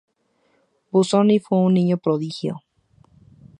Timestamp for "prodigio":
1.99-2.63